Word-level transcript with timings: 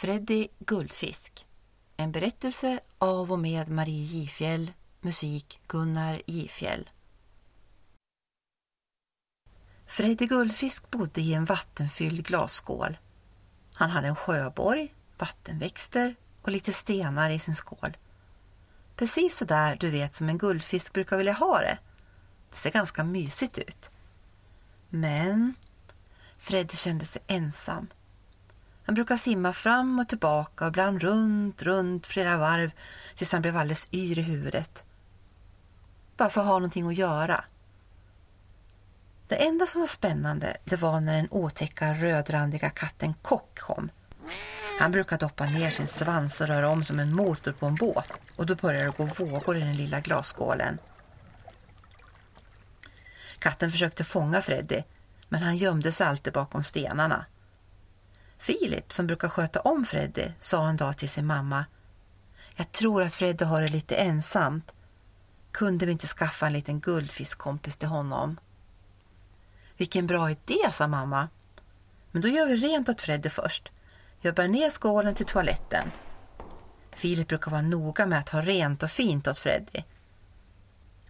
Freddy 0.00 0.48
Guldfisk 0.58 1.46
En 1.96 2.12
berättelse 2.12 2.80
av 2.98 3.32
och 3.32 3.38
med 3.38 3.68
Marie 3.68 4.04
Gifjäll 4.04 4.72
Musik 5.00 5.60
Gunnar 5.68 6.22
Gifjäll 6.26 6.88
Freddy 9.86 10.26
Guldfisk 10.26 10.90
bodde 10.90 11.20
i 11.20 11.34
en 11.34 11.44
vattenfylld 11.44 12.26
glasskål. 12.26 12.98
Han 13.74 13.90
hade 13.90 14.08
en 14.08 14.16
sjöborg, 14.16 14.94
vattenväxter 15.18 16.14
och 16.42 16.50
lite 16.50 16.72
stenar 16.72 17.30
i 17.30 17.38
sin 17.38 17.56
skål. 17.56 17.96
Precis 18.96 19.36
så 19.36 19.44
där 19.44 19.76
du 19.76 19.90
vet 19.90 20.14
som 20.14 20.28
en 20.28 20.38
guldfisk 20.38 20.92
brukar 20.92 21.16
vilja 21.16 21.32
ha 21.32 21.58
det. 21.58 21.78
Det 22.50 22.56
ser 22.56 22.70
ganska 22.70 23.04
mysigt 23.04 23.58
ut. 23.58 23.90
Men 24.88 25.54
Freddy 26.38 26.76
kände 26.76 27.06
sig 27.06 27.22
ensam. 27.26 27.88
Han 28.90 28.94
brukade 28.94 29.18
simma 29.18 29.52
fram 29.52 29.98
och 29.98 30.08
tillbaka 30.08 30.64
och 30.64 30.68
ibland 30.68 31.02
runt, 31.02 31.62
runt 31.62 32.06
flera 32.06 32.36
varv 32.36 32.70
tills 33.14 33.32
han 33.32 33.42
blev 33.42 33.56
alldeles 33.56 33.88
yr 33.92 34.18
i 34.18 34.22
huvudet. 34.22 34.84
Bara 36.16 36.30
för 36.30 36.40
att 36.40 36.46
ha 36.46 36.54
någonting 36.54 36.88
att 36.88 36.94
göra. 36.94 37.44
Det 39.28 39.46
enda 39.46 39.66
som 39.66 39.80
var 39.80 39.88
spännande 39.88 40.56
det 40.64 40.76
var 40.76 41.00
när 41.00 41.16
den 41.16 41.28
otäcka 41.30 41.94
rödrandiga 41.94 42.70
katten 42.70 43.14
Kock 43.22 43.58
kom. 43.58 43.90
Han 44.78 44.92
brukar 44.92 45.18
doppa 45.18 45.44
ner 45.44 45.70
sin 45.70 45.88
svans 45.88 46.40
och 46.40 46.46
röra 46.46 46.68
om 46.68 46.84
som 46.84 47.00
en 47.00 47.14
motor 47.14 47.52
på 47.52 47.66
en 47.66 47.74
båt 47.74 48.10
och 48.36 48.46
då 48.46 48.54
börjar 48.54 48.84
det 48.84 48.96
gå 48.96 49.04
vågor 49.04 49.56
i 49.56 49.60
den 49.60 49.76
lilla 49.76 50.00
glasskålen. 50.00 50.78
Katten 53.38 53.70
försökte 53.70 54.04
fånga 54.04 54.42
Freddy 54.42 54.82
men 55.28 55.42
han 55.42 55.56
gömde 55.56 55.92
sig 55.92 56.06
alltid 56.06 56.32
bakom 56.32 56.64
stenarna. 56.64 57.26
Filip, 58.40 58.92
som 58.92 59.06
brukar 59.06 59.28
sköta 59.28 59.60
om 59.60 59.84
Freddy, 59.84 60.28
sa 60.38 60.68
en 60.68 60.76
dag 60.76 60.96
till 60.96 61.08
sin 61.08 61.26
mamma 61.26 61.64
Jag 62.56 62.72
tror 62.72 63.02
att 63.02 63.14
Freddy 63.14 63.44
har 63.44 63.62
det 63.62 63.68
lite 63.68 63.94
ensamt. 63.94 64.72
Kunde 65.52 65.86
vi 65.86 65.92
inte 65.92 66.06
skaffa 66.06 66.46
en 66.46 66.52
liten 66.52 66.80
guldfiskkompis 66.80 67.76
till 67.76 67.88
honom? 67.88 68.40
Vilken 69.76 70.06
bra 70.06 70.30
idé, 70.30 70.72
sa 70.72 70.88
mamma. 70.88 71.28
Men 72.10 72.22
då 72.22 72.28
gör 72.28 72.46
vi 72.46 72.56
rent 72.56 72.88
åt 72.88 73.00
Freddy 73.00 73.28
först. 73.28 73.72
Jag 74.20 74.34
bär 74.34 74.48
ner 74.48 74.70
skålen 74.70 75.14
till 75.14 75.26
toaletten. 75.26 75.90
Filip 76.92 77.28
brukar 77.28 77.50
vara 77.50 77.62
noga 77.62 78.06
med 78.06 78.18
att 78.18 78.28
ha 78.28 78.42
rent 78.42 78.82
och 78.82 78.90
fint 78.90 79.28
åt 79.28 79.38
Freddy. 79.38 79.82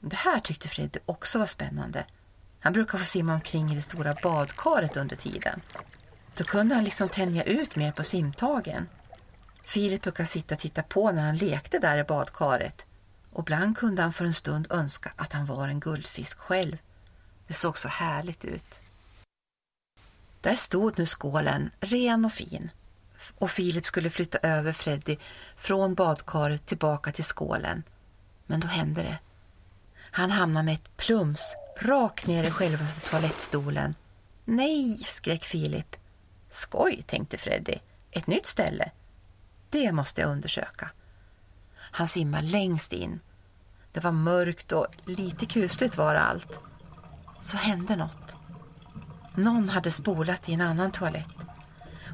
Det 0.01 0.17
här 0.17 0.41
tyckte 0.41 0.69
Freddy 0.69 1.01
också 1.07 1.39
var 1.39 1.47
spännande. 1.47 2.05
Han 2.61 2.73
brukar 2.73 2.99
få 2.99 3.05
simma 3.05 3.35
omkring 3.35 3.73
i 3.73 3.75
det 3.75 3.83
stora 3.83 4.17
badkaret 4.23 4.97
under 4.97 5.17
tiden. 5.17 5.61
Då 6.37 6.45
kunde 6.45 6.75
han 6.75 6.85
liksom 6.85 7.09
tänja 7.09 7.43
ut 7.43 7.77
mer 7.77 7.93
på 7.93 8.05
simtagen. 8.05 8.89
Filip 9.65 10.03
brukade 10.03 10.27
sitta 10.27 10.55
och 10.55 10.61
titta 10.61 10.83
på 10.83 11.13
när 11.13 11.23
han 11.23 11.37
lekte 11.37 11.79
där 11.79 11.99
i 11.99 12.05
badkaret 12.05 12.87
och 13.33 13.43
ibland 13.43 13.77
kunde 13.77 14.03
han 14.03 14.13
för 14.13 14.25
en 14.25 14.35
stund 14.35 14.67
önska 14.71 15.13
att 15.17 15.33
han 15.33 15.47
var 15.47 15.69
en 15.69 15.81
guldfisk 15.81 16.39
själv. 16.39 16.77
Det 17.47 17.55
såg 17.55 17.79
så 17.79 17.89
härligt 17.89 18.45
ut. 18.45 18.81
Där 20.41 20.57
stod 20.57 20.99
nu 20.99 21.07
skålen, 21.07 21.71
ren 21.81 22.25
och 22.25 22.33
fin. 22.33 22.71
Och 23.39 23.51
Filip 23.51 23.87
skulle 23.87 24.11
flytta 24.11 24.39
över 24.39 24.73
Freddy 24.73 25.17
från 25.57 25.95
badkaret 25.95 26.67
tillbaka 26.67 27.13
till 27.13 27.25
skålen. 27.25 27.83
Men 28.47 28.61
då 28.61 28.69
hände 28.69 29.03
det. 29.03 29.19
Han 30.11 30.31
hamnade 30.31 30.65
med 30.65 30.75
ett 30.75 30.97
plums 30.97 31.55
rakt 31.81 32.27
ner 32.27 32.45
i 32.45 32.51
självaste 32.51 33.09
toalettstolen. 33.09 33.95
Nej, 34.45 34.97
skrek 34.97 35.45
Filip. 35.45 35.97
Skoj, 36.51 37.03
tänkte 37.07 37.39
Freddy. 37.39 37.75
Ett 38.11 38.27
nytt 38.27 38.47
ställe. 38.47 38.91
Det 39.71 39.93
måste 39.93 40.21
jag 40.21 40.31
undersöka. 40.31 40.91
Han 41.77 42.09
simmade 42.09 42.47
längst 42.47 42.93
in. 42.93 43.21
Det 43.93 44.01
var 44.01 44.13
mörkt 44.13 44.73
och 44.73 44.87
lite 45.05 45.47
kusligt 45.47 45.97
var 45.97 46.15
allt. 46.15 46.59
Så 47.41 47.57
hände 47.57 47.97
något. 47.97 48.37
Någon 49.35 49.69
hade 49.69 49.91
spolat 49.91 50.49
i 50.49 50.53
en 50.53 50.61
annan 50.61 50.93
toalett 50.93 51.27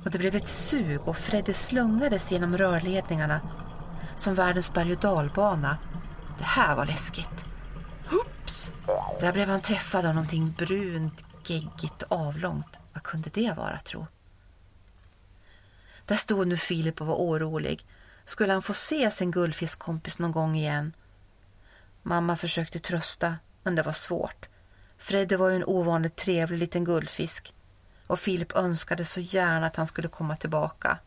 och 0.06 0.12
det 0.12 0.18
blev 0.18 0.36
ett 0.36 0.48
sug 0.48 1.00
och 1.00 1.16
Freddy 1.16 1.54
slungades 1.54 2.32
genom 2.32 2.58
rörledningarna 2.58 3.40
som 4.16 4.34
världens 4.34 4.72
berg 4.72 4.92
och 4.92 5.00
dalbana. 5.00 5.78
Det 6.38 6.44
här 6.44 6.76
var 6.76 6.86
läskigt. 6.86 7.44
Hups! 8.04 8.72
Där 9.20 9.32
blev 9.32 9.48
han 9.48 9.60
träffad 9.60 10.06
av 10.06 10.14
någonting 10.14 10.54
brunt, 10.58 11.24
geggigt 11.44 12.02
och 12.02 12.20
avlångt. 12.20 12.78
Vad 12.92 13.02
kunde 13.02 13.30
det 13.32 13.56
vara, 13.56 13.78
tro? 13.78 14.06
Där 16.06 16.16
stod 16.16 16.48
nu 16.48 16.56
Filip 16.56 17.00
och 17.00 17.06
var 17.06 17.14
orolig. 17.14 17.86
Skulle 18.24 18.52
han 18.52 18.62
få 18.62 18.74
se 18.74 19.10
sin 19.10 19.30
guldfiskkompis 19.30 20.18
någon 20.18 20.32
gång 20.32 20.56
igen? 20.56 20.92
Mamma 22.02 22.36
försökte 22.36 22.78
trösta, 22.78 23.36
men 23.62 23.74
det 23.74 23.82
var 23.82 23.92
svårt. 23.92 24.46
Freddy 24.98 25.36
var 25.36 25.48
ju 25.48 25.56
en 25.56 25.64
ovanligt 25.64 26.16
trevlig 26.16 26.58
liten 26.58 26.84
guldfisk 26.84 27.54
och 28.06 28.20
Filip 28.20 28.56
önskade 28.56 29.04
så 29.04 29.20
gärna 29.20 29.66
att 29.66 29.76
han 29.76 29.86
skulle 29.86 30.08
komma 30.08 30.36
tillbaka. 30.36 30.98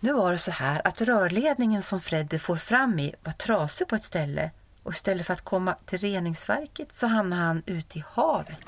Nu 0.00 0.12
var 0.12 0.32
det 0.32 0.38
så 0.38 0.50
här 0.50 0.86
att 0.86 1.02
rörledningen 1.02 1.82
som 1.82 2.00
Freddy 2.00 2.38
får 2.38 2.56
fram 2.56 2.98
i 2.98 3.14
var 3.22 3.32
trasig 3.32 3.88
på 3.88 3.96
ett 3.96 4.04
ställe 4.04 4.50
och 4.82 4.92
istället 4.92 5.26
för 5.26 5.32
att 5.32 5.44
komma 5.44 5.76
till 5.86 5.98
reningsverket 5.98 6.92
så 6.92 7.06
hamnade 7.06 7.42
han 7.42 7.62
ute 7.66 7.98
i 7.98 8.04
havet. 8.06 8.58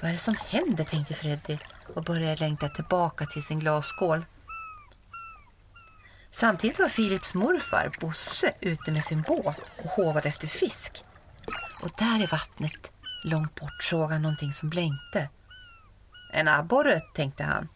Vad 0.00 0.08
är 0.08 0.12
det 0.12 0.18
som 0.18 0.36
händer, 0.46 0.84
tänkte 0.84 1.14
Freddy 1.14 1.58
och 1.94 2.04
började 2.04 2.36
längta 2.36 2.68
tillbaka 2.68 3.26
till 3.26 3.42
sin 3.42 3.58
glasskål. 3.58 4.24
Samtidigt 6.30 6.78
var 6.78 6.88
Filips 6.88 7.34
morfar, 7.34 7.96
Bosse, 8.00 8.54
ute 8.60 8.92
med 8.92 9.04
sin 9.04 9.22
båt 9.22 9.72
och 9.82 9.90
håvade 9.90 10.28
efter 10.28 10.48
fisk. 10.48 11.04
Och 11.82 11.90
där 11.98 12.22
i 12.22 12.26
vattnet, 12.26 12.92
långt 13.24 13.54
bort, 13.54 13.82
såg 13.82 14.10
han 14.10 14.22
någonting 14.22 14.52
som 14.52 14.70
blänkte. 14.70 15.28
En 16.32 16.48
abborre, 16.48 17.00
tänkte 17.14 17.44
han. 17.44 17.68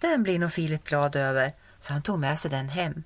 Den 0.00 0.22
blir 0.22 0.38
nog 0.38 0.52
Filip 0.52 0.84
glad 0.84 1.16
över, 1.16 1.52
så 1.78 1.92
han 1.92 2.02
tog 2.02 2.18
med 2.18 2.38
sig 2.38 2.50
den 2.50 2.68
hem. 2.68 3.04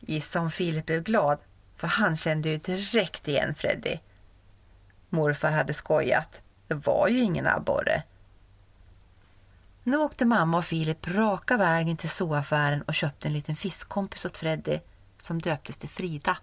Gissa 0.00 0.40
om 0.40 0.50
Filip 0.50 0.86
blev 0.86 1.02
glad, 1.02 1.38
för 1.76 1.88
han 1.88 2.16
kände 2.16 2.48
ju 2.48 2.58
direkt 2.58 3.28
igen 3.28 3.54
Freddy. 3.54 3.98
Morfar 5.08 5.52
hade 5.52 5.74
skojat. 5.74 6.42
Det 6.72 6.86
var 6.86 7.08
ju 7.08 7.20
ingen 7.20 7.46
abborre. 7.46 8.02
Nu 9.82 9.96
åkte 9.96 10.24
mamma 10.24 10.58
och 10.58 10.64
Filip 10.64 11.08
raka 11.08 11.56
vägen 11.56 11.96
till 11.96 12.10
zooaffären 12.10 12.82
och 12.82 12.94
köpte 12.94 13.28
en 13.28 13.34
liten 13.34 13.56
fiskkompis 13.56 14.24
åt 14.24 14.38
Freddy 14.38 14.80
som 15.18 15.40
döptes 15.40 15.78
till 15.78 15.88
Frida. 15.88 16.36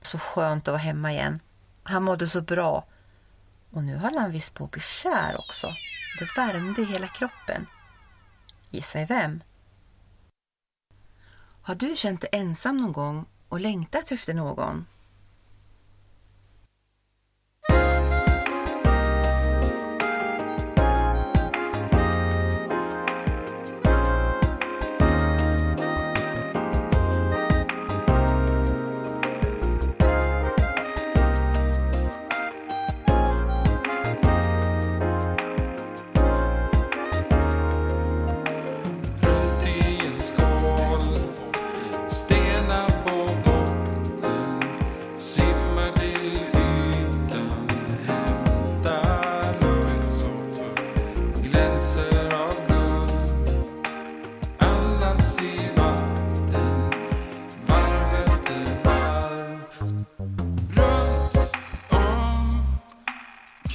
Så 0.00 0.18
skönt 0.18 0.68
att 0.68 0.72
vara 0.72 0.82
hemma 0.82 1.12
igen. 1.12 1.40
Han 1.82 2.02
mådde 2.02 2.28
så 2.28 2.40
bra. 2.40 2.86
Och 3.70 3.84
nu 3.84 3.96
höll 3.96 4.18
han 4.18 4.30
visst 4.30 4.54
på 4.54 4.64
att 4.64 4.70
bli 4.70 4.80
kär 4.80 5.34
också. 5.38 5.66
Det 6.18 6.36
värmde 6.36 6.82
i 6.82 6.84
hela 6.84 7.08
kroppen. 7.08 7.66
Gissa 8.70 9.00
i 9.00 9.04
vem? 9.04 9.42
Har 11.62 11.74
du 11.74 11.96
känt 11.96 12.20
dig 12.20 12.30
ensam 12.32 12.76
någon 12.76 12.92
gång 12.92 13.26
och 13.48 13.60
längtat 13.60 14.12
efter 14.12 14.34
någon? 14.34 14.86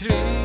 Omkring 0.06 0.24
mig 0.24 0.36
Där 0.36 0.45